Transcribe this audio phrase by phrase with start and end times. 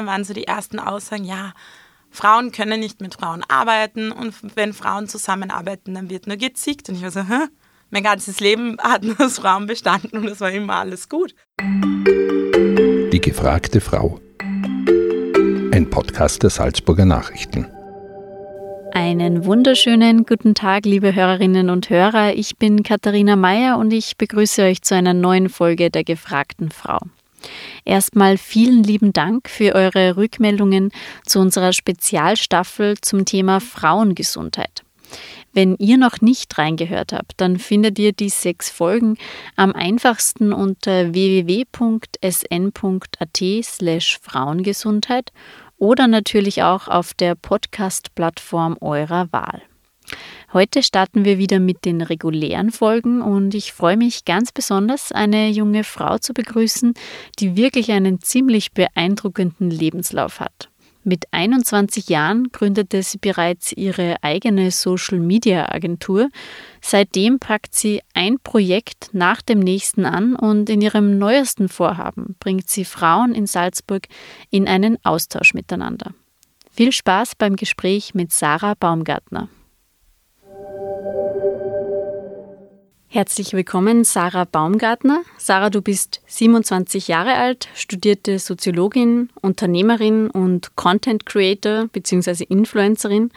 [0.00, 1.52] 2015 waren so die ersten Aussagen, ja,
[2.10, 6.88] Frauen können nicht mit Frauen arbeiten und wenn Frauen zusammenarbeiten, dann wird nur gezickt.
[6.88, 7.46] Und ich war so, Hä?
[7.90, 11.34] mein ganzes Leben hat nur aus Frauen bestanden und es war immer alles gut.
[11.60, 14.20] Die gefragte Frau.
[15.72, 17.66] Ein Podcast der Salzburger Nachrichten.
[18.92, 22.34] Einen wunderschönen guten Tag, liebe Hörerinnen und Hörer.
[22.34, 26.98] Ich bin Katharina Mayer und ich begrüße euch zu einer neuen Folge der gefragten Frau.
[27.84, 30.90] Erstmal vielen lieben Dank für eure Rückmeldungen
[31.26, 34.82] zu unserer Spezialstaffel zum Thema Frauengesundheit.
[35.52, 39.16] Wenn ihr noch nicht reingehört habt, dann findet ihr die sechs Folgen
[39.56, 41.74] am einfachsten unter www.sn.at
[43.64, 45.32] slash Frauengesundheit
[45.76, 49.62] oder natürlich auch auf der Podcast-Plattform eurer Wahl.
[50.52, 55.48] Heute starten wir wieder mit den regulären Folgen und ich freue mich ganz besonders, eine
[55.48, 56.94] junge Frau zu begrüßen,
[57.38, 60.68] die wirklich einen ziemlich beeindruckenden Lebenslauf hat.
[61.04, 66.30] Mit 21 Jahren gründete sie bereits ihre eigene Social-Media-Agentur.
[66.80, 72.68] Seitdem packt sie ein Projekt nach dem nächsten an und in ihrem neuesten Vorhaben bringt
[72.68, 74.08] sie Frauen in Salzburg
[74.50, 76.12] in einen Austausch miteinander.
[76.72, 79.48] Viel Spaß beim Gespräch mit Sarah Baumgartner.
[83.12, 85.22] Herzlich willkommen, Sarah Baumgartner.
[85.36, 92.44] Sarah, du bist 27 Jahre alt, studierte Soziologin, Unternehmerin und Content Creator bzw.
[92.44, 93.32] Influencerin.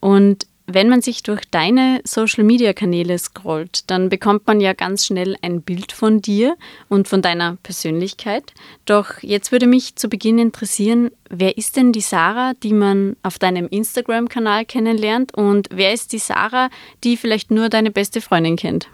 [0.00, 5.60] Und wenn man sich durch deine Social-Media-Kanäle scrollt, dann bekommt man ja ganz schnell ein
[5.60, 6.56] Bild von dir
[6.88, 8.54] und von deiner Persönlichkeit.
[8.86, 13.38] Doch jetzt würde mich zu Beginn interessieren, wer ist denn die Sarah, die man auf
[13.38, 16.70] deinem Instagram-Kanal kennenlernt und wer ist die Sarah,
[17.04, 18.88] die vielleicht nur deine beste Freundin kennt?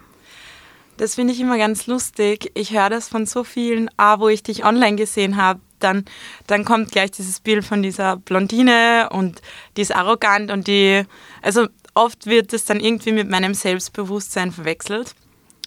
[0.97, 2.51] Das finde ich immer ganz lustig.
[2.53, 6.05] Ich höre das von so vielen, ah, wo ich dich online gesehen habe, dann,
[6.47, 9.41] dann kommt gleich dieses Bild von dieser Blondine und
[9.75, 11.03] die ist arrogant und die,
[11.41, 15.15] also oft wird es dann irgendwie mit meinem Selbstbewusstsein verwechselt.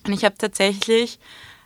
[0.07, 1.19] Und ich habe tatsächlich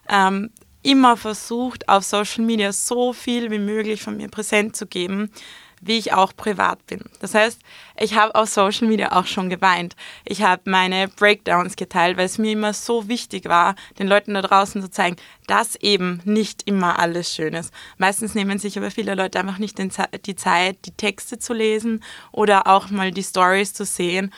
[0.08, 0.50] ähm,
[0.82, 5.30] immer versucht, auf Social Media so viel wie möglich von mir präsent zu geben,
[5.80, 7.00] wie ich auch privat bin.
[7.20, 7.60] Das heißt,
[7.98, 9.96] ich habe auf Social Media auch schon geweint.
[10.24, 14.42] Ich habe meine Breakdowns geteilt, weil es mir immer so wichtig war, den Leuten da
[14.42, 15.16] draußen zu zeigen,
[15.46, 17.72] dass eben nicht immer alles schön ist.
[17.96, 22.02] Meistens nehmen sich aber viele Leute einfach nicht die Zeit, die Texte zu lesen
[22.32, 24.32] oder auch mal die Stories zu sehen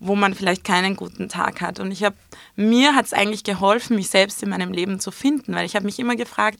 [0.00, 1.80] wo man vielleicht keinen guten Tag hat.
[1.80, 2.16] Und ich habe,
[2.56, 5.86] mir hat es eigentlich geholfen, mich selbst in meinem Leben zu finden, weil ich habe
[5.86, 6.58] mich immer gefragt,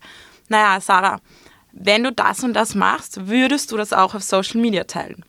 [0.49, 1.21] naja, Sarah,
[1.81, 5.25] wenn du das und das machst, würdest du das auch auf Social Media teilen?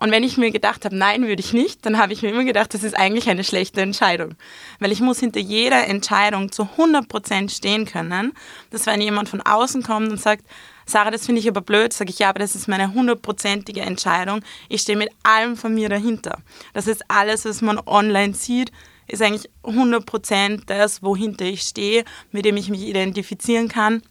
[0.00, 2.44] Und wenn ich mir gedacht habe, nein, würde ich nicht, dann habe ich mir immer
[2.44, 4.34] gedacht, das ist eigentlich eine schlechte Entscheidung.
[4.78, 8.32] Weil ich muss hinter jeder Entscheidung zu 100% stehen können,
[8.70, 10.46] dass wenn jemand von außen kommt und sagt,
[10.86, 14.40] Sarah, das finde ich aber blöd, sage ich, ja, aber das ist meine hundertprozentige Entscheidung.
[14.70, 16.38] Ich stehe mit allem von mir dahinter.
[16.72, 18.72] Das ist alles, was man online sieht,
[19.06, 24.02] ist eigentlich 100% das, wohinter ich stehe, mit dem ich mich identifizieren kann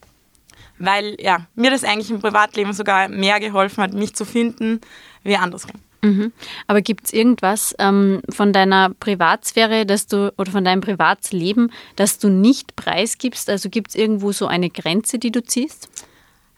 [0.80, 4.82] weil ja, mir das eigentlich im Privatleben sogar mehr geholfen hat, mich zu finden,
[5.24, 5.80] wie andersrum.
[6.02, 6.32] Mhm.
[6.68, 12.20] Aber gibt es irgendwas ähm, von deiner Privatsphäre, dass du oder von deinem Privatsleben, das
[12.20, 13.50] du nicht preisgibst?
[13.50, 15.90] Also gibt es irgendwo so eine Grenze, die du ziehst?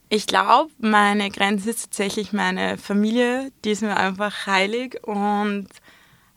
[0.09, 3.51] Ich glaube, meine Grenze ist tatsächlich meine Familie.
[3.63, 5.67] Die ist mir einfach heilig und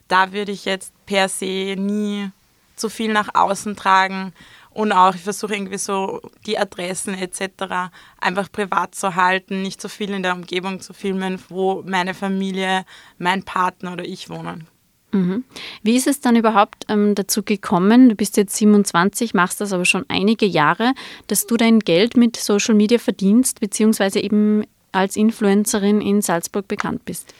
[0.08, 2.30] da würde ich jetzt per se nie
[2.76, 4.32] zu viel nach außen tragen.
[4.74, 7.92] Und auch, ich versuche irgendwie so die Adressen etc.
[8.20, 12.84] einfach privat zu halten, nicht so viel in der Umgebung zu filmen, wo meine Familie,
[13.18, 14.66] mein Partner oder ich wohnen.
[15.12, 15.44] Mhm.
[15.84, 18.08] Wie ist es dann überhaupt ähm, dazu gekommen?
[18.08, 20.92] Du bist jetzt 27, machst das aber schon einige Jahre,
[21.28, 27.04] dass du dein Geld mit Social Media verdienst, beziehungsweise eben als Influencerin in Salzburg bekannt
[27.04, 27.32] bist.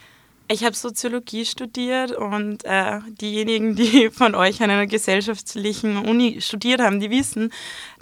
[0.47, 6.81] Ich habe Soziologie studiert und äh, diejenigen, die von euch an einer gesellschaftlichen Uni studiert
[6.81, 7.51] haben, die wissen,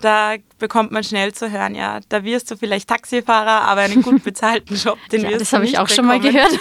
[0.00, 4.24] da bekommt man schnell zu hören, ja, da wirst du vielleicht Taxifahrer, aber einen gut
[4.24, 5.96] bezahlten Job, den ja, wirst das du habe ich auch bekommen.
[5.96, 6.58] schon mal gehört.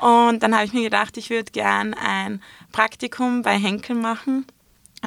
[0.00, 2.42] und dann habe ich mir gedacht, ich würde gern ein
[2.72, 4.46] Praktikum bei Henkel machen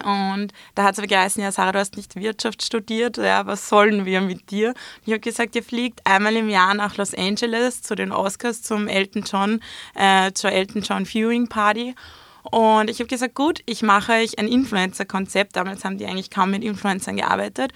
[0.03, 4.05] und da hat es geheißen, ja Sarah, du hast nicht Wirtschaft studiert, ja, was sollen
[4.05, 4.73] wir mit dir?
[5.05, 8.87] ich habe gesagt, ihr fliegt einmal im Jahr nach Los Angeles zu den Oscars, zum
[8.87, 9.61] Elton John,
[9.95, 11.95] äh, zur Elton John Viewing Party.
[12.43, 15.57] Und ich habe gesagt, gut, ich mache euch ein Influencer-Konzept.
[15.57, 17.73] Damals haben die eigentlich kaum mit Influencern gearbeitet.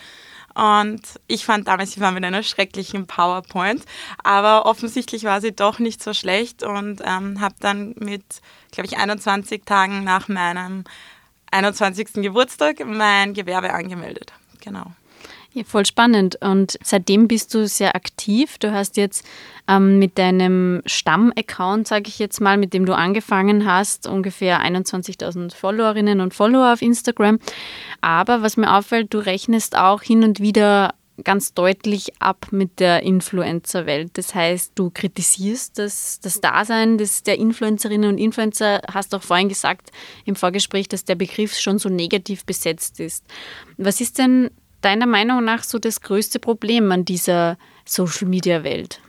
[0.54, 3.86] Und ich fand damals, ich war mit einer schrecklichen PowerPoint,
[4.24, 8.24] aber offensichtlich war sie doch nicht so schlecht und ähm, habe dann mit,
[8.72, 10.84] glaube ich, 21 Tagen nach meinem
[11.52, 12.14] 21.
[12.16, 14.34] Geburtstag mein Gewerbe angemeldet.
[14.62, 14.86] Genau.
[15.54, 16.38] Ja, voll spannend.
[16.42, 18.58] Und seitdem bist du sehr aktiv.
[18.58, 19.26] Du hast jetzt
[19.68, 25.54] ähm, mit deinem Stamm-Account, sage ich jetzt mal, mit dem du angefangen hast, ungefähr 21.000
[25.54, 27.40] Followerinnen und Follower auf Instagram.
[28.00, 33.04] Aber was mir auffällt, du rechnest auch hin und wieder ganz deutlich ab mit der
[33.04, 34.12] Influencer-Welt.
[34.14, 39.50] Das heißt, du kritisierst das, das Dasein des, der Influencerinnen und Influencer, hast auch vorhin
[39.50, 39.92] gesagt
[40.26, 43.26] im Vorgespräch, dass der Begriff schon so negativ besetzt ist.
[43.78, 44.52] Was ist denn
[44.82, 49.00] deiner Meinung nach so das größte Problem an dieser Social-Media-Welt?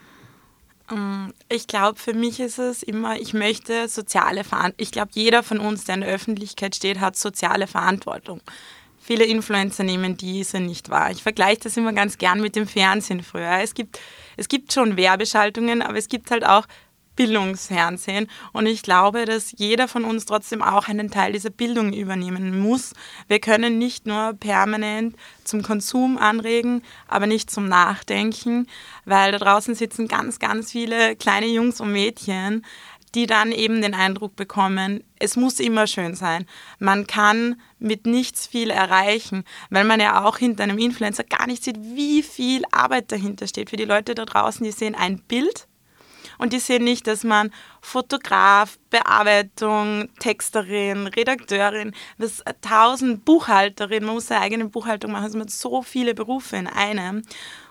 [0.91, 4.83] Ähm, ich glaube, für mich ist es immer, ich möchte soziale Verantwortung.
[4.83, 8.41] Ich glaube, jeder von uns, der in der Öffentlichkeit steht, hat soziale Verantwortung.
[9.05, 11.11] Viele Influencer nehmen diese nicht wahr.
[11.11, 13.59] Ich vergleiche das immer ganz gern mit dem Fernsehen früher.
[13.61, 13.99] Es gibt,
[14.37, 16.65] es gibt schon Werbeschaltungen, aber es gibt halt auch
[17.17, 18.29] Bildungsfernsehen.
[18.53, 22.93] Und ich glaube, dass jeder von uns trotzdem auch einen Teil dieser Bildung übernehmen muss.
[23.27, 28.67] Wir können nicht nur permanent zum Konsum anregen, aber nicht zum Nachdenken,
[29.05, 32.65] weil da draußen sitzen ganz, ganz viele kleine Jungs und Mädchen,
[33.15, 36.45] die dann eben den Eindruck bekommen, es muss immer schön sein.
[36.79, 41.63] Man kann mit nichts viel erreichen, weil man ja auch hinter einem Influencer gar nicht
[41.63, 43.69] sieht, wie viel Arbeit dahinter steht.
[43.69, 45.67] Für die Leute da draußen, die sehen ein Bild
[46.43, 54.27] und die sehen nicht, dass man Fotograf, Bearbeitung, Texterin, Redakteurin, das tausend Buchhalterin, man muss
[54.27, 57.21] seine eigene Buchhaltung machen, also man hat so viele Berufe in einem.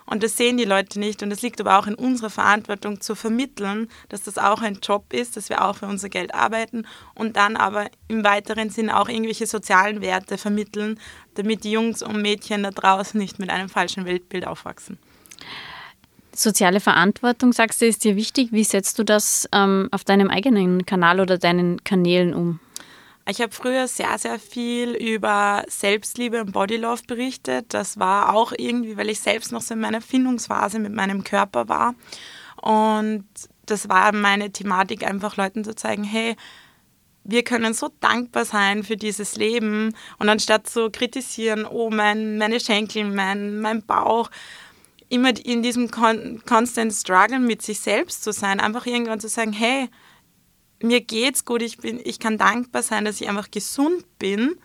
[0.07, 1.21] Und das sehen die Leute nicht.
[1.21, 5.13] Und es liegt aber auch in unserer Verantwortung zu vermitteln, dass das auch ein Job
[5.13, 9.07] ist, dass wir auch für unser Geld arbeiten und dann aber im weiteren Sinne auch
[9.07, 10.99] irgendwelche sozialen Werte vermitteln,
[11.35, 14.97] damit die Jungs und Mädchen da draußen nicht mit einem falschen Weltbild aufwachsen.
[16.35, 18.51] Soziale Verantwortung, sagst du, ist dir wichtig.
[18.51, 22.59] Wie setzt du das ähm, auf deinem eigenen Kanal oder deinen Kanälen um?
[23.29, 27.73] Ich habe früher sehr, sehr viel über Selbstliebe und Bodylove berichtet.
[27.73, 31.69] Das war auch irgendwie, weil ich selbst noch so in meiner Findungsphase mit meinem Körper
[31.69, 31.95] war.
[32.61, 33.25] Und
[33.65, 36.35] das war meine Thematik, einfach Leuten zu zeigen, hey,
[37.23, 42.59] wir können so dankbar sein für dieses Leben und anstatt zu kritisieren, oh, mein, meine
[42.59, 44.29] Schenkel, mein, mein Bauch,
[45.13, 49.89] immer in diesem constant Struggle mit sich selbst zu sein, einfach irgendwann zu sagen, hey,
[50.81, 54.55] mir geht's gut, ich, bin, ich kann dankbar sein, dass ich einfach gesund bin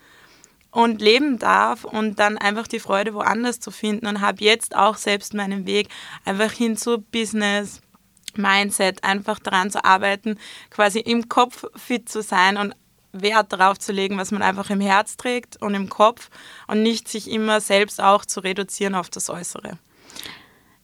[0.71, 4.97] und leben darf und dann einfach die Freude woanders zu finden und habe jetzt auch
[4.97, 5.89] selbst meinen Weg
[6.25, 7.83] einfach hin zu Business,
[8.35, 10.39] Mindset, einfach daran zu arbeiten,
[10.71, 12.75] quasi im Kopf fit zu sein und
[13.13, 16.31] Wert darauf zu legen, was man einfach im Herz trägt und im Kopf
[16.67, 19.79] und nicht sich immer selbst auch zu reduzieren auf das Äußere.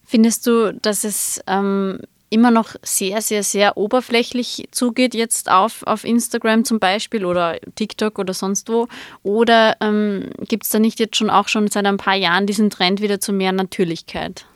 [0.05, 6.05] Findest du, dass es ähm, immer noch sehr, sehr, sehr oberflächlich zugeht, jetzt auf, auf
[6.05, 8.89] Instagram zum Beispiel oder TikTok oder sonst wo?
[9.23, 12.71] Oder ähm, gibt es da nicht jetzt schon auch schon seit ein paar Jahren diesen
[12.71, 14.47] Trend wieder zu mehr Natürlichkeit?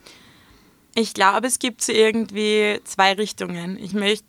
[0.96, 3.78] Ich glaube, es gibt so irgendwie zwei Richtungen.
[3.80, 4.24] Ich möchte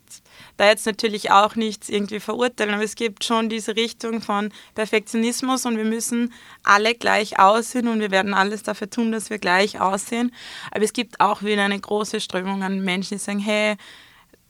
[0.60, 5.64] da jetzt natürlich auch nichts irgendwie verurteilen, aber es gibt schon diese Richtung von Perfektionismus
[5.64, 9.80] und wir müssen alle gleich aussehen und wir werden alles dafür tun, dass wir gleich
[9.80, 10.34] aussehen.
[10.70, 13.76] Aber es gibt auch wieder eine große Strömung an Menschen, die sagen, hey,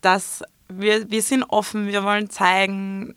[0.01, 3.15] das, wir, wir sind offen, wir wollen zeigen,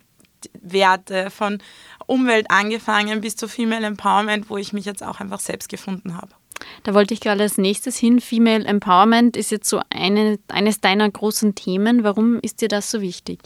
[0.61, 1.63] Werte von
[2.05, 6.35] Umwelt angefangen bis zu Female Empowerment, wo ich mich jetzt auch einfach selbst gefunden habe.
[6.83, 8.19] Da wollte ich gerade als nächstes hin.
[8.19, 12.03] Female Empowerment ist jetzt so eine, eines deiner großen Themen.
[12.03, 13.39] Warum ist dir das so wichtig?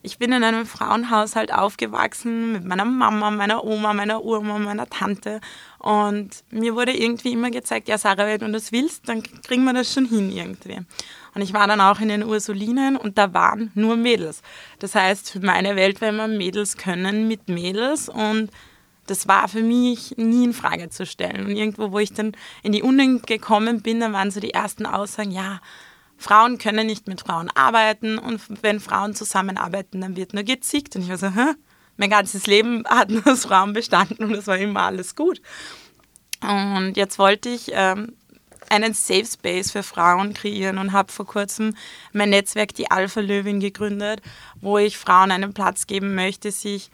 [0.00, 5.40] Ich bin in einem Frauenhaushalt aufgewachsen mit meiner Mama, meiner Oma, meiner Uroma, meiner Tante.
[5.78, 9.72] Und mir wurde irgendwie immer gezeigt, ja Sarah, wenn du das willst, dann kriegen wir
[9.72, 10.78] das schon hin irgendwie.
[11.34, 14.42] Und ich war dann auch in den Ursulinen und da waren nur Mädels.
[14.78, 18.50] Das heißt, für meine Welt wenn wir Mädels können mit Mädels und
[19.10, 21.46] das war für mich nie in Frage zu stellen.
[21.46, 24.86] Und irgendwo, wo ich dann in die Uni gekommen bin, dann waren so die ersten
[24.86, 25.60] Aussagen, ja,
[26.16, 30.96] Frauen können nicht mit Frauen arbeiten und wenn Frauen zusammenarbeiten, dann wird nur gezickt.
[30.96, 31.54] Und ich war so, Hä?
[31.96, 35.40] mein ganzes Leben hat nur aus Frauen bestanden und es war immer alles gut.
[36.40, 38.14] Und jetzt wollte ich ähm,
[38.70, 41.74] einen Safe Space für Frauen kreieren und habe vor kurzem
[42.12, 44.22] mein Netzwerk Die Alpha Löwin gegründet,
[44.60, 46.90] wo ich Frauen einen Platz geben möchte, sich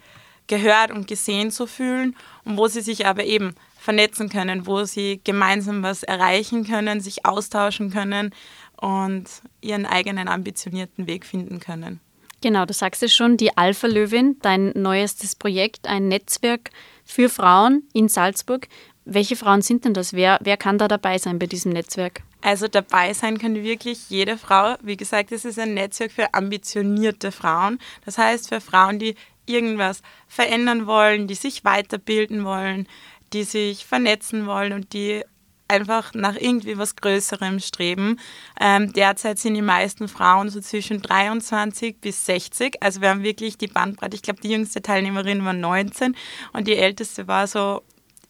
[0.47, 5.21] gehört und gesehen zu fühlen und wo sie sich aber eben vernetzen können, wo sie
[5.25, 8.35] gemeinsam was erreichen können, sich austauschen können
[8.81, 9.25] und
[9.61, 12.01] ihren eigenen ambitionierten Weg finden können.
[12.41, 16.71] Genau, du sagst es schon, die Alpha Löwin, dein neuestes Projekt, ein Netzwerk
[17.05, 18.69] für Frauen in Salzburg.
[19.07, 20.13] Welche Frauen sind denn das?
[20.13, 22.23] Wer, wer kann da dabei sein bei diesem Netzwerk?
[22.43, 24.75] Also dabei sein kann wirklich jede Frau.
[24.83, 27.79] Wie gesagt, es ist ein Netzwerk für ambitionierte Frauen.
[28.05, 29.15] Das heißt für Frauen, die
[29.47, 32.87] irgendwas verändern wollen, die sich weiterbilden wollen,
[33.33, 35.23] die sich vernetzen wollen und die
[35.69, 38.19] einfach nach irgendwie was Größerem streben.
[38.61, 42.83] Ähm, derzeit sind die meisten Frauen so zwischen 23 bis 60.
[42.83, 44.15] Also wir haben wirklich die Bandbreite.
[44.15, 46.17] Ich glaube, die jüngste Teilnehmerin war 19
[46.53, 47.83] und die älteste war so,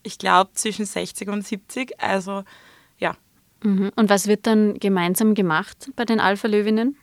[0.02, 2.00] ich glaube, zwischen 60 und 70.
[2.00, 2.44] Also
[2.98, 3.16] ja.
[3.62, 3.90] Mhm.
[3.96, 6.96] Und was wird dann gemeinsam gemacht bei den Alpha-Löwinnen?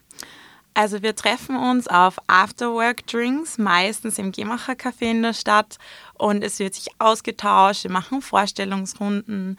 [0.73, 5.77] Also wir treffen uns auf Afterwork-Drinks, meistens im Gemacher-Café in der Stadt
[6.13, 9.57] und es wird sich ausgetauscht, wir machen Vorstellungsrunden.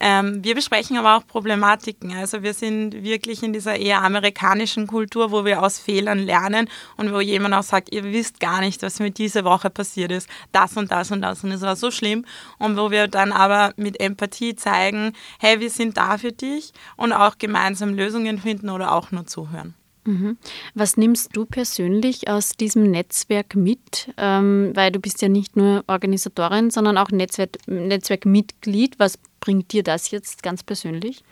[0.00, 2.12] Ähm, wir besprechen aber auch Problematiken.
[2.14, 7.12] Also wir sind wirklich in dieser eher amerikanischen Kultur, wo wir aus Fehlern lernen und
[7.12, 10.28] wo jemand auch sagt, ihr wisst gar nicht, was mir diese Woche passiert ist.
[10.52, 12.24] Das und das und das und es war so schlimm.
[12.58, 17.12] Und wo wir dann aber mit Empathie zeigen, hey, wir sind da für dich und
[17.12, 19.74] auch gemeinsam Lösungen finden oder auch nur zuhören.
[20.04, 20.38] Mhm.
[20.74, 24.12] Was nimmst du persönlich aus diesem Netzwerk mit?
[24.16, 28.98] Ähm, weil du bist ja nicht nur Organisatorin, sondern auch Netzwerk, Netzwerkmitglied.
[28.98, 31.22] Was bringt dir das jetzt ganz persönlich?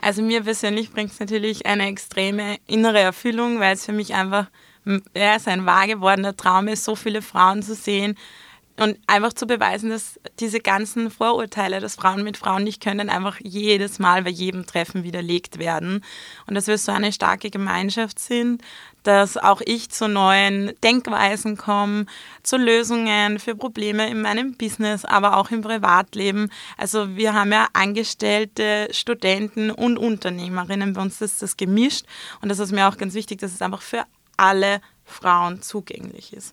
[0.00, 4.48] Also mir persönlich bringt es natürlich eine extreme innere Erfüllung, weil es für mich einfach
[5.16, 8.16] ja, ein wahr gewordener Traum ist, so viele Frauen zu sehen,
[8.78, 13.38] und einfach zu beweisen, dass diese ganzen Vorurteile, dass Frauen mit Frauen nicht können, einfach
[13.42, 16.04] jedes Mal bei jedem Treffen widerlegt werden.
[16.46, 18.62] Und dass wir so eine starke Gemeinschaft sind,
[19.02, 22.06] dass auch ich zu neuen Denkweisen komme,
[22.42, 26.50] zu Lösungen für Probleme in meinem Business, aber auch im Privatleben.
[26.76, 30.92] Also wir haben ja Angestellte, Studenten und Unternehmerinnen.
[30.92, 32.04] Bei uns ist das gemischt.
[32.42, 34.04] Und das ist mir auch ganz wichtig, dass es einfach für
[34.36, 36.52] alle Frauen zugänglich ist.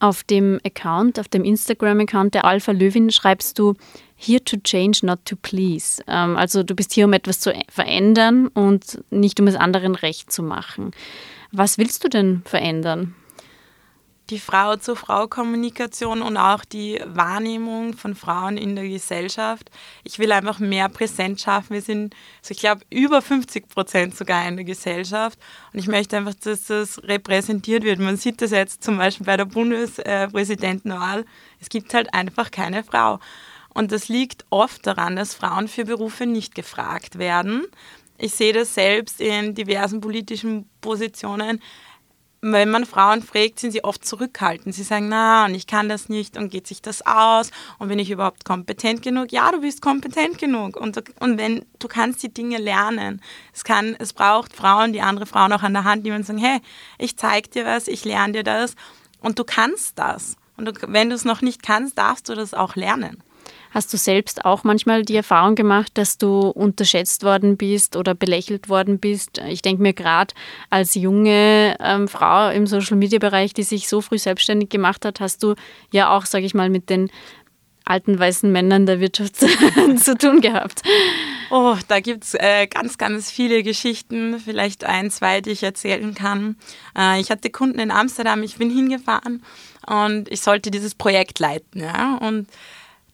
[0.00, 3.74] Auf dem Account, auf dem Instagram-Account der Alpha Löwin schreibst du
[4.16, 6.02] Here to change, not to please.
[6.08, 10.32] Ähm, also du bist hier, um etwas zu verändern und nicht um es anderen recht
[10.32, 10.90] zu machen.
[11.52, 13.14] Was willst du denn verändern?
[14.30, 19.70] Die Frau-zu-Frau-Kommunikation und auch die Wahrnehmung von Frauen in der Gesellschaft.
[20.04, 21.74] Ich will einfach mehr Präsenz schaffen.
[21.74, 25.38] Wir sind, also ich glaube, über 50 Prozent sogar in der Gesellschaft.
[25.72, 28.00] Und ich möchte einfach, dass das repräsentiert wird.
[28.00, 31.24] Man sieht das jetzt zum Beispiel bei der Bundespräsidentenwahl.
[31.60, 33.20] Es gibt halt einfach keine Frau.
[33.72, 37.66] Und das liegt oft daran, dass Frauen für Berufe nicht gefragt werden.
[38.18, 41.62] Ich sehe das selbst in diversen politischen Positionen
[42.40, 44.74] wenn man Frauen fragt, sind sie oft zurückhaltend.
[44.74, 47.98] Sie sagen, na, und ich kann das nicht und geht sich das aus und bin
[47.98, 49.32] ich überhaupt kompetent genug?
[49.32, 53.20] Ja, du bist kompetent genug und, und wenn du kannst die Dinge lernen.
[53.52, 56.38] Es kann, es braucht Frauen, die andere Frauen auch an der Hand nehmen und sagen,
[56.38, 56.60] hey,
[56.98, 58.74] ich zeig dir was, ich lerne dir das
[59.20, 60.36] und du kannst das.
[60.56, 63.22] Und du, wenn du es noch nicht kannst, darfst du das auch lernen.
[63.78, 68.68] Hast du selbst auch manchmal die Erfahrung gemacht, dass du unterschätzt worden bist oder belächelt
[68.68, 69.40] worden bist?
[69.46, 70.34] Ich denke mir gerade
[70.68, 75.54] als junge ähm, Frau im Social-Media-Bereich, die sich so früh selbstständig gemacht hat, hast du
[75.92, 77.08] ja auch, sage ich mal, mit den
[77.84, 79.36] alten weißen Männern der Wirtschaft
[79.98, 80.82] zu tun gehabt.
[81.52, 86.14] Oh, da gibt es äh, ganz, ganz viele Geschichten, vielleicht ein, zwei, die ich erzählen
[86.14, 86.56] kann.
[86.98, 89.44] Äh, ich hatte Kunden in Amsterdam, ich bin hingefahren
[89.86, 91.80] und ich sollte dieses Projekt leiten.
[91.80, 92.16] Ja?
[92.16, 92.48] Und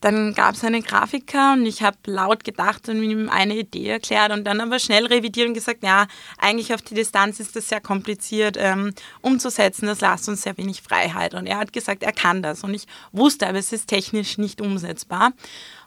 [0.05, 4.33] dann gab es einen Grafiker und ich habe laut gedacht und ihm eine Idee erklärt
[4.33, 6.07] und dann aber schnell revidiert und gesagt, ja,
[6.37, 8.93] eigentlich auf die Distanz ist das sehr kompliziert ähm,
[9.23, 11.33] umzusetzen, das lasst uns sehr wenig Freiheit.
[11.33, 14.61] Und er hat gesagt, er kann das und ich wusste, aber es ist technisch nicht
[14.61, 15.33] umsetzbar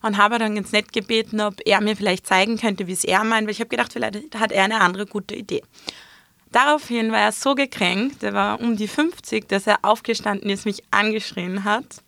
[0.01, 3.24] und habe dann ganz nett gebeten, ob er mir vielleicht zeigen könnte, wie es er
[3.24, 5.62] meint, weil ich habe gedacht, vielleicht hat er eine andere gute Idee.
[6.51, 10.81] Daraufhin war er so gekränkt, er war um die 50, dass er aufgestanden ist, mich
[10.89, 12.01] angeschrien hat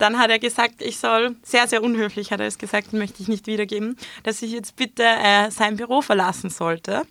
[0.00, 3.28] dann hat er gesagt, ich soll, sehr, sehr unhöflich hat er es gesagt, möchte ich
[3.28, 7.02] nicht wiedergeben, dass ich jetzt bitte äh, sein Büro verlassen sollte.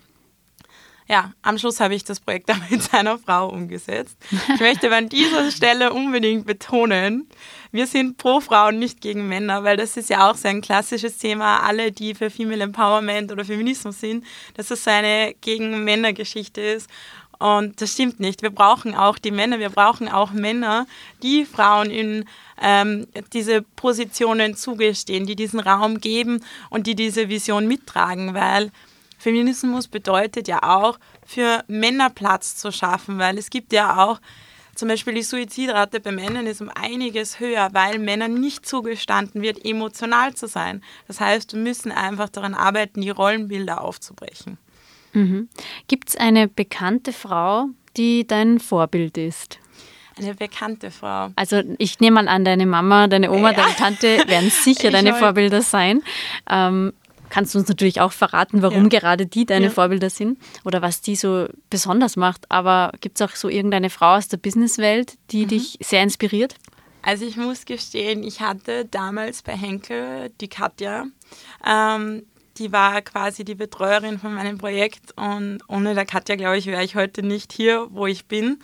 [1.10, 4.16] Ja, am Schluss habe ich das Projekt dann mit seiner Frau umgesetzt.
[4.54, 7.28] Ich möchte aber an dieser Stelle unbedingt betonen,
[7.72, 11.18] wir sind pro Frauen, nicht gegen Männer, weil das ist ja auch so ein klassisches
[11.18, 11.60] Thema.
[11.60, 16.88] Alle, die für Female Empowerment oder Feminismus sind, dass es so eine gegen Männer-Geschichte ist.
[17.40, 18.42] Und das stimmt nicht.
[18.42, 20.86] Wir brauchen auch die Männer, wir brauchen auch Männer,
[21.22, 22.26] die Frauen in
[22.60, 28.70] ähm, diese Positionen zugestehen, die diesen Raum geben und die diese Vision mittragen, weil
[29.18, 34.20] Feminismus bedeutet ja auch, für Männer Platz zu schaffen, weil es gibt ja auch
[34.74, 39.64] zum Beispiel die Suizidrate bei Männern ist um einiges höher, weil Männern nicht zugestanden wird,
[39.64, 40.82] emotional zu sein.
[41.06, 44.58] Das heißt, wir müssen einfach daran arbeiten, die Rollenbilder aufzubrechen.
[45.12, 45.48] Mhm.
[45.88, 49.58] Gibt es eine bekannte Frau, die dein Vorbild ist?
[50.18, 51.30] Eine bekannte Frau.
[51.36, 53.56] Also ich nehme mal an, deine Mama, deine Oma, ja.
[53.56, 56.02] deine Tante werden sicher deine Vorbilder sein.
[56.48, 56.92] Ähm,
[57.30, 59.00] kannst du uns natürlich auch verraten, warum ja.
[59.00, 59.70] gerade die deine ja.
[59.70, 62.50] Vorbilder sind oder was die so besonders macht.
[62.50, 65.48] Aber gibt es auch so irgendeine Frau aus der Businesswelt, die mhm.
[65.48, 66.56] dich sehr inspiriert?
[67.02, 71.06] Also ich muss gestehen, ich hatte damals bei Henkel die Katja.
[71.66, 72.24] Ähm,
[72.60, 76.84] die war quasi die Betreuerin von meinem Projekt und ohne der Katja, glaube ich, wäre
[76.84, 78.58] ich heute nicht hier, wo ich bin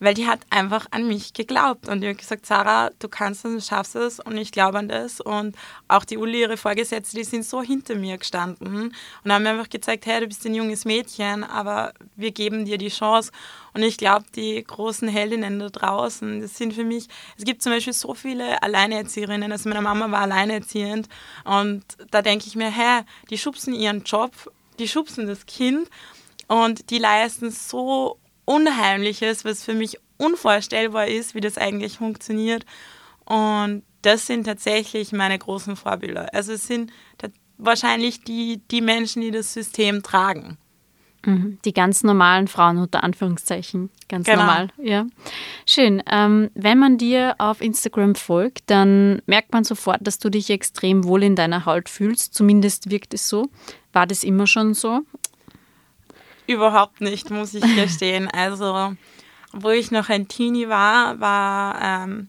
[0.00, 3.52] weil die hat einfach an mich geglaubt und die hat gesagt, Sarah, du kannst es,
[3.52, 5.20] du schaffst es und ich glaube an das.
[5.20, 5.54] Und
[5.88, 9.68] auch die Uli, ihre Vorgesetzte, die sind so hinter mir gestanden und haben mir einfach
[9.68, 13.30] gezeigt, hey, du bist ein junges Mädchen, aber wir geben dir die Chance.
[13.74, 17.72] Und ich glaube, die großen Heldinnen da draußen, das sind für mich, es gibt zum
[17.72, 21.08] Beispiel so viele Alleinerzieherinnen, also meine Mama war alleinerziehend
[21.44, 24.32] und da denke ich mir, hey, die schubsen ihren Job,
[24.78, 25.88] die schubsen das Kind
[26.48, 28.18] und die leisten so
[28.50, 32.64] Unheimliches, was für mich unvorstellbar ist, wie das eigentlich funktioniert.
[33.24, 36.34] Und das sind tatsächlich meine großen Vorbilder.
[36.34, 36.90] Also es sind
[37.64, 40.58] wahrscheinlich die, die Menschen, die das System tragen.
[41.24, 41.58] Mhm.
[41.64, 43.90] Die ganz normalen Frauen unter Anführungszeichen.
[44.08, 44.40] Ganz genau.
[44.40, 45.06] normal, ja.
[45.66, 46.02] Schön.
[46.10, 51.04] Ähm, wenn man dir auf Instagram folgt, dann merkt man sofort, dass du dich extrem
[51.04, 52.34] wohl in deiner Haut fühlst.
[52.34, 53.48] Zumindest wirkt es so.
[53.92, 55.00] War das immer schon so?
[56.50, 58.28] Überhaupt nicht, muss ich gestehen.
[58.28, 58.96] Also,
[59.52, 62.28] wo ich noch ein Teenie war, war ähm,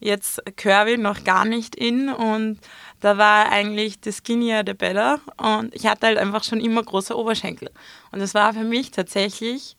[0.00, 2.60] jetzt Curvy noch gar nicht in und
[3.00, 7.16] da war eigentlich das Skinnier der Better und ich hatte halt einfach schon immer große
[7.16, 7.70] Oberschenkel.
[8.12, 9.76] Und das war für mich tatsächlich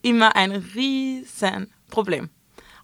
[0.00, 2.30] immer ein riesen Problem.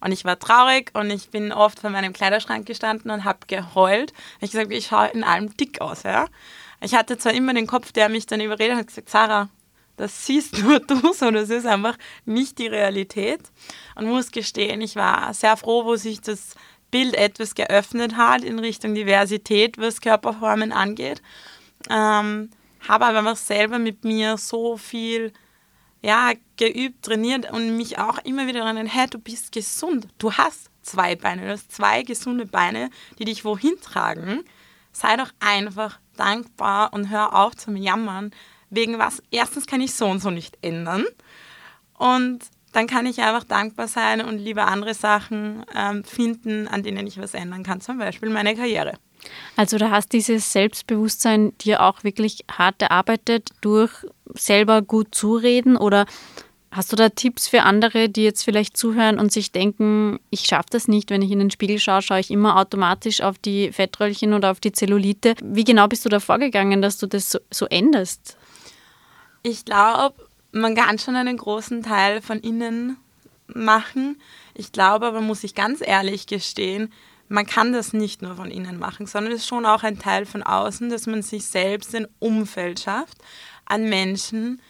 [0.02, 4.12] Und ich war traurig und ich bin oft vor meinem Kleiderschrank gestanden und habe geheult.
[4.40, 6.02] Ich gesagt, ich schaue in allem dick aus.
[6.02, 6.26] Ja?
[6.82, 9.48] Ich hatte zwar immer den Kopf, der mich dann überredet hat, gesagt, Sarah,
[9.96, 13.40] das siehst nur du, sondern es ist einfach nicht die Realität.
[13.94, 16.54] Und muss gestehen, ich war sehr froh, wo sich das
[16.90, 21.22] Bild etwas geöffnet hat in Richtung Diversität, was Körperformen angeht.
[21.90, 22.50] Ähm,
[22.88, 25.32] habe aber einfach selber mit mir so viel
[26.02, 30.68] ja, geübt, trainiert und mich auch immer wieder daran, hey, du bist gesund, du hast
[30.82, 34.44] zwei Beine, du hast zwei gesunde Beine, die dich wohin tragen.
[34.92, 38.32] Sei doch einfach dankbar und hör auf zum Jammern,
[38.74, 41.04] wegen was, erstens kann ich so und so nicht ändern
[41.98, 42.40] und
[42.72, 47.18] dann kann ich einfach dankbar sein und lieber andere Sachen ähm, finden, an denen ich
[47.18, 48.94] was ändern kann, zum Beispiel meine Karriere.
[49.56, 53.90] Also du hast dieses Selbstbewusstsein dir auch wirklich hart erarbeitet durch
[54.34, 56.04] selber gut zureden oder
[56.70, 60.68] hast du da Tipps für andere, die jetzt vielleicht zuhören und sich denken, ich schaffe
[60.70, 64.34] das nicht, wenn ich in den Spiegel schaue, schaue ich immer automatisch auf die Fettröllchen
[64.34, 65.34] oder auf die Zellulite.
[65.42, 68.36] Wie genau bist du da vorgegangen, dass du das so, so änderst?
[69.46, 72.96] Ich glaube, man kann schon einen großen Teil von innen
[73.46, 74.18] machen.
[74.54, 76.90] Ich glaube aber, muss ich ganz ehrlich gestehen,
[77.28, 80.24] man kann das nicht nur von innen machen, sondern es ist schon auch ein Teil
[80.24, 83.18] von außen, dass man sich selbst ein Umfeld schafft
[83.66, 84.62] an Menschen,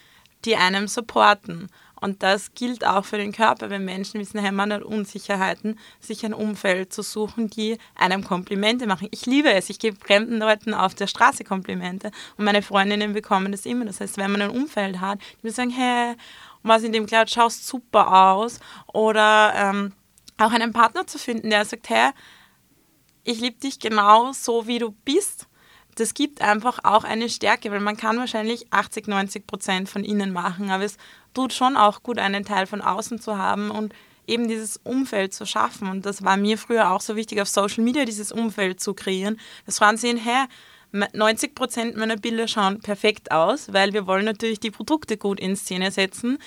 [0.43, 1.69] die einem supporten.
[1.99, 6.25] Und das gilt auch für den Körper, wenn Menschen wissen, hey, man hat Unsicherheiten, sich
[6.25, 9.07] ein Umfeld zu suchen, die einem Komplimente machen.
[9.11, 13.51] Ich liebe es, ich gebe fremden Leuten auf der Straße Komplimente und meine Freundinnen bekommen
[13.51, 13.85] das immer.
[13.85, 16.15] Das heißt, wenn man ein Umfeld hat, die sagen, hey,
[16.63, 18.59] was in dem Kleid schaust super aus
[18.93, 19.93] oder ähm,
[20.37, 22.11] auch einen Partner zu finden, der sagt, hey,
[23.23, 25.47] ich liebe dich genau so, wie du bist
[25.95, 30.33] das gibt einfach auch eine Stärke, weil man kann wahrscheinlich 80, 90 Prozent von innen
[30.33, 30.97] machen, aber es
[31.35, 33.93] tut schon auch gut, einen Teil von außen zu haben und
[34.27, 35.87] eben dieses Umfeld zu schaffen.
[35.89, 39.39] Und das war mir früher auch so wichtig, auf Social Media dieses Umfeld zu kreieren,
[39.65, 40.47] dass Frauen sehen, hä,
[40.91, 45.55] 90 Prozent meiner Bilder schauen perfekt aus, weil wir wollen natürlich die Produkte gut in
[45.55, 46.37] Szene setzen.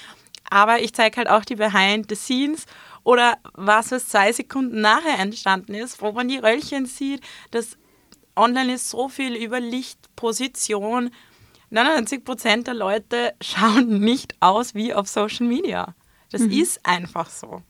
[0.50, 2.64] Aber ich zeige halt auch die Behind the Scenes
[3.04, 7.20] oder was, was zwei Sekunden nachher entstanden ist, wo man die Röllchen sieht.
[7.50, 7.76] Das
[8.34, 11.10] online ist so viel über Lichtposition,
[11.70, 15.94] 99 Prozent der Leute schauen nicht aus wie auf Social Media.
[16.30, 16.50] Das mhm.
[16.50, 17.62] ist einfach so.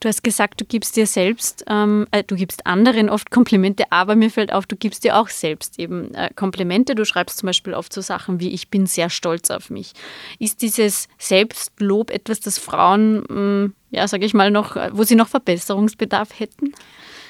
[0.00, 4.14] Du hast gesagt, du gibst dir selbst, ähm, äh, du gibst anderen oft Komplimente, aber
[4.14, 6.94] mir fällt auf, du gibst dir auch selbst eben äh, Komplimente.
[6.94, 9.94] Du schreibst zum Beispiel oft so Sachen wie, ich bin sehr stolz auf mich.
[10.38, 15.16] Ist dieses Selbstlob etwas, das Frauen, mh, mm, ja, sage ich mal, noch, wo sie
[15.16, 16.74] noch Verbesserungsbedarf hätten?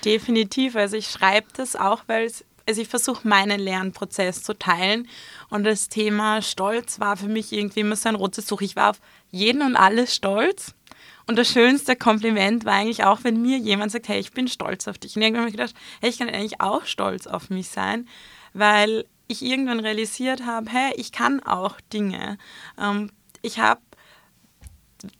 [0.04, 0.76] Definitiv.
[0.76, 5.08] Also ich schreibe das auch, weil es also ich versuche meinen Lernprozess zu teilen
[5.48, 8.60] und das Thema Stolz war für mich irgendwie immer so ein rotes Tuch.
[8.60, 9.00] Ich war auf
[9.30, 10.74] jeden und alles stolz
[11.26, 14.88] und das schönste Kompliment war eigentlich auch, wenn mir jemand sagt, hey, ich bin stolz
[14.88, 15.14] auf dich.
[15.14, 18.08] Und irgendwann habe ich gedacht, hey, ich kann eigentlich auch stolz auf mich sein,
[18.54, 22.38] weil ich irgendwann realisiert habe, hey, ich kann auch Dinge.
[22.78, 23.10] Ähm,
[23.42, 23.82] ich habe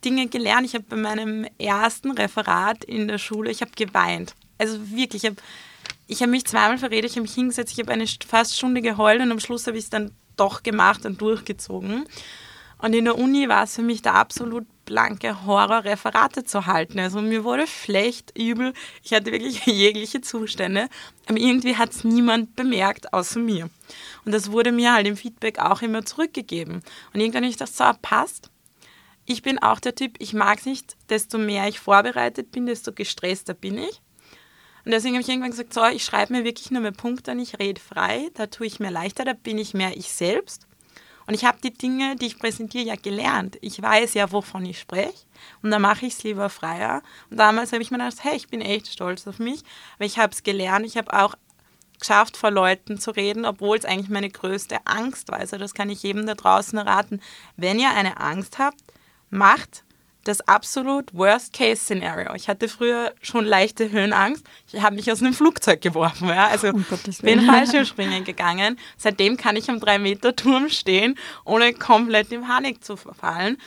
[0.03, 0.65] Dinge gelernt.
[0.65, 4.33] Ich habe bei meinem ersten Referat in der Schule, ich habe geweint.
[4.57, 5.41] Also wirklich, ich habe
[6.09, 9.21] ich habe mich zweimal verredet, ich habe mich hingesetzt, ich habe eine fast Stunde geheult
[9.21, 12.05] und am Schluss habe ich es dann doch gemacht und durchgezogen.
[12.79, 16.97] Und in der Uni war es für mich der absolut blanke Horror, Referate zu halten.
[16.97, 18.73] Also mir wurde schlecht, übel.
[19.03, 20.87] Ich hatte wirklich jegliche Zustände.
[21.27, 23.69] Aber irgendwie hat es niemand bemerkt, außer mir.
[24.25, 26.81] Und das wurde mir halt im Feedback auch immer zurückgegeben.
[27.13, 28.49] Und irgendwann habe ich gedacht, so, passt.
[29.25, 32.93] Ich bin auch der Typ, ich mag es nicht, desto mehr ich vorbereitet bin, desto
[32.93, 34.01] gestresster bin ich.
[34.85, 37.39] Und deswegen habe ich irgendwann gesagt, so, ich schreibe mir wirklich nur mehr Punkte an,
[37.39, 40.67] ich rede frei, da tue ich mir leichter, da bin ich mehr ich selbst.
[41.27, 43.59] Und ich habe die Dinge, die ich präsentiere, ja gelernt.
[43.61, 45.13] Ich weiß ja, wovon ich spreche.
[45.61, 47.03] Und dann mache ich es lieber freier.
[47.29, 49.61] Und damals habe ich mir gedacht, hey, ich bin echt stolz auf mich,
[49.99, 50.87] weil ich habe es gelernt.
[50.87, 51.35] Ich habe auch
[51.99, 55.37] geschafft, vor Leuten zu reden, obwohl es eigentlich meine größte Angst war.
[55.37, 57.21] Also das kann ich jedem da draußen raten.
[57.57, 58.81] Wenn ihr eine Angst habt,
[59.29, 59.83] macht
[60.29, 62.33] das absolut Worst-Case-Szenario.
[62.35, 64.45] Ich hatte früher schon leichte Höhenangst.
[64.71, 66.29] Ich habe mich aus einem Flugzeug geworfen.
[66.29, 66.47] Ja?
[66.47, 66.85] Also um
[67.21, 68.79] bin Fallschirmspringen gegangen.
[68.95, 73.57] Seitdem kann ich am 3-Meter-Turm stehen, ohne komplett in Panik zu verfallen.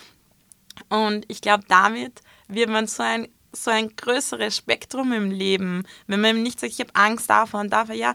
[0.89, 5.85] Und ich glaube, damit wird man so ein, so ein größeres Spektrum im Leben.
[6.07, 8.15] Wenn man nicht sagt, ich habe Angst davor und davor, ja,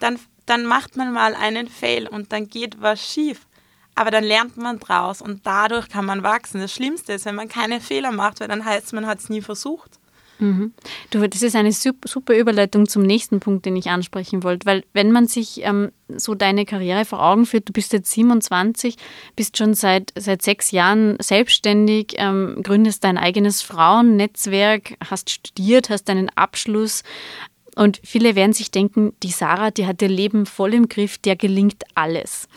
[0.00, 3.46] dann, dann macht man mal einen Fail und dann geht was schief.
[3.94, 6.60] Aber dann lernt man draus und dadurch kann man wachsen.
[6.60, 9.28] Das Schlimmste ist, wenn man keine Fehler macht, weil dann heißt es, man hat es
[9.28, 9.98] nie versucht.
[10.38, 10.72] Mhm.
[11.10, 15.12] Du, das ist eine super Überleitung zum nächsten Punkt, den ich ansprechen wollte, weil wenn
[15.12, 18.96] man sich ähm, so deine Karriere vor Augen führt, du bist jetzt 27,
[19.36, 26.08] bist schon seit, seit sechs Jahren selbstständig, ähm, gründest dein eigenes Frauennetzwerk, hast studiert, hast
[26.08, 27.04] deinen Abschluss
[27.76, 31.36] und viele werden sich denken, die Sarah, die hat ihr Leben voll im Griff, der
[31.36, 32.48] gelingt alles.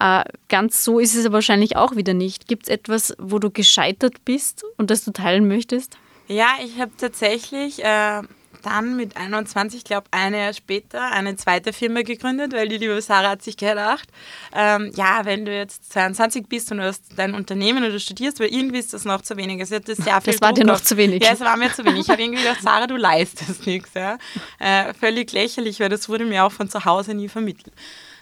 [0.00, 2.48] Äh, ganz so ist es aber wahrscheinlich auch wieder nicht.
[2.48, 5.98] Gibt es etwas, wo du gescheitert bist und das du teilen möchtest?
[6.28, 8.22] Ja, ich habe tatsächlich äh,
[8.66, 13.30] dann mit 21, glaube ein Jahr später, eine zweite Firma gegründet, weil die liebe Sarah
[13.30, 14.08] hat sich gedacht,
[14.52, 18.52] ähm, ja, wenn du jetzt 22 bist und du hast dein Unternehmen du studierst, weil
[18.52, 19.60] irgendwie ist das noch zu wenig.
[19.60, 21.22] Also das, sehr viel das war dir noch zu wenig.
[21.22, 22.00] Ja, es war mir zu wenig.
[22.00, 23.94] Ich habe irgendwie gedacht, Sarah, du leistest nichts.
[23.94, 24.18] Ja?
[24.58, 27.74] Äh, völlig lächerlich, weil das wurde mir auch von zu Hause nie vermittelt.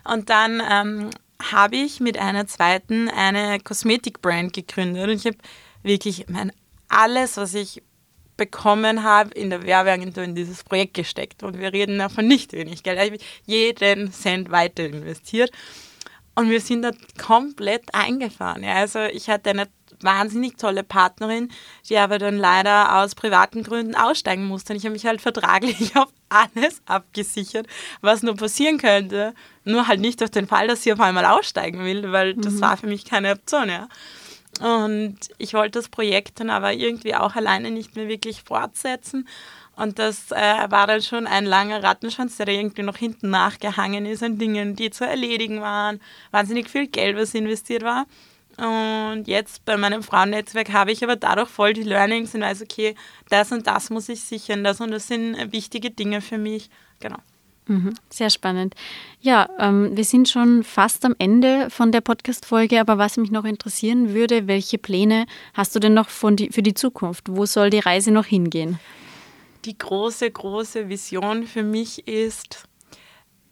[0.04, 1.10] Und dann ähm,
[1.52, 5.38] habe ich mit einer zweiten eine Kosmetikbrand gegründet und ich habe
[5.82, 6.52] wirklich mein
[6.88, 7.82] alles, was ich
[8.36, 11.42] bekommen habe, in der Werbeagentur in dieses Projekt gesteckt.
[11.42, 12.98] Und wir reden davon nicht wenig Geld.
[12.98, 15.50] Ich habe jeden Cent weiter investiert.
[16.34, 16.90] Und wir sind da
[17.24, 18.64] komplett eingefahren.
[18.64, 19.68] Ja, also ich hatte eine
[20.00, 21.50] wahnsinnig tolle Partnerin,
[21.88, 24.72] die aber dann leider aus privaten Gründen aussteigen musste.
[24.72, 27.66] Und ich habe mich halt vertraglich auf alles abgesichert,
[28.00, 29.34] was nur passieren könnte.
[29.64, 32.60] Nur halt nicht auf den Fall, dass sie auf einmal aussteigen will, weil das mhm.
[32.60, 33.68] war für mich keine Option.
[33.68, 33.88] Ja.
[34.60, 39.28] Und ich wollte das Projekt dann aber irgendwie auch alleine nicht mehr wirklich fortsetzen.
[39.76, 44.22] Und das äh, war dann schon ein langer Rattenschwanz, der irgendwie noch hinten nachgehangen ist
[44.22, 46.00] an Dingen, die zu erledigen waren.
[46.30, 48.06] Wahnsinnig viel Geld, was investiert war.
[48.56, 52.94] Und jetzt bei meinem Frauennetzwerk habe ich aber dadurch voll die Learnings und weiß, okay,
[53.28, 56.70] das und das muss ich sichern, das und das sind wichtige Dinge für mich.
[57.00, 57.18] Genau.
[57.66, 58.74] Mhm, sehr spannend.
[59.20, 63.44] Ja, ähm, wir sind schon fast am Ende von der Podcast-Folge, aber was mich noch
[63.44, 67.24] interessieren würde, welche Pläne hast du denn noch die, für die Zukunft?
[67.28, 68.78] Wo soll die Reise noch hingehen?
[69.64, 72.68] Die große, große Vision für mich ist,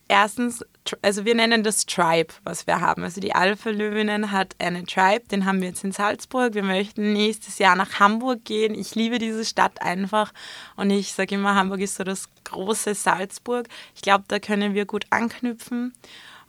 [0.08, 0.64] erstens,
[1.00, 3.02] also wir nennen das Tribe, was wir haben.
[3.02, 6.54] Also die Alpha-Löwinnen hat einen Tribe, den haben wir jetzt in Salzburg.
[6.54, 8.74] Wir möchten nächstes Jahr nach Hamburg gehen.
[8.74, 10.32] Ich liebe diese Stadt einfach
[10.76, 13.68] und ich sage immer, Hamburg ist so das große Salzburg.
[13.94, 15.94] Ich glaube, da können wir gut anknüpfen.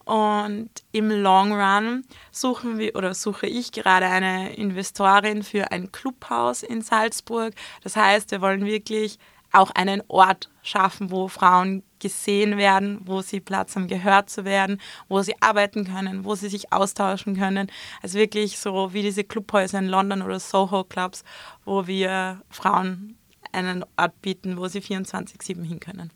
[0.06, 6.62] Und im Long Run suchen wir oder suche ich gerade eine Investorin für ein Clubhaus
[6.62, 7.54] in Salzburg.
[7.84, 9.18] Das heißt, wir wollen wirklich
[9.54, 14.82] auch einen Ort schaffen, wo Frauen gesehen werden, wo sie Platz haben, gehört zu werden,
[15.08, 17.72] wo sie arbeiten können, wo sie sich austauschen können.
[18.02, 21.24] Also wirklich so wie diese Clubhäuser in London oder Soho Clubs,
[21.64, 23.18] wo wir Frauen
[23.52, 26.12] einen Ort bieten, wo sie 24-7 hin können.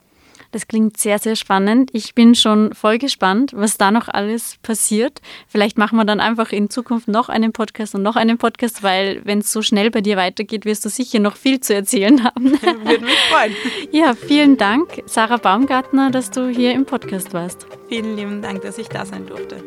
[0.57, 1.91] Das klingt sehr, sehr spannend.
[1.93, 5.21] Ich bin schon voll gespannt, was da noch alles passiert.
[5.47, 9.21] Vielleicht machen wir dann einfach in Zukunft noch einen Podcast und noch einen Podcast, weil
[9.23, 12.53] wenn es so schnell bei dir weitergeht, wirst du sicher noch viel zu erzählen haben.
[12.61, 13.53] Würde mich freuen.
[13.91, 17.67] Ja, vielen Dank, Sarah Baumgartner, dass du hier im Podcast warst.
[17.89, 19.63] Vielen lieben Dank, dass ich da sein durfte.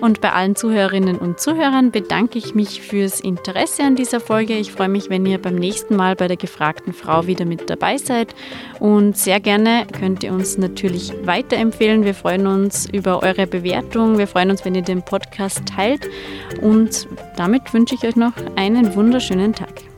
[0.00, 4.54] Und bei allen Zuhörerinnen und Zuhörern bedanke ich mich fürs Interesse an dieser Folge.
[4.54, 7.96] Ich freue mich, wenn ihr beim nächsten Mal bei der gefragten Frau wieder mit dabei
[7.96, 8.34] seid.
[8.78, 12.04] Und sehr gerne könnt ihr uns natürlich weiterempfehlen.
[12.04, 14.18] Wir freuen uns über eure Bewertung.
[14.18, 16.08] Wir freuen uns, wenn ihr den Podcast teilt.
[16.60, 19.95] Und damit wünsche ich euch noch einen wunderschönen Tag.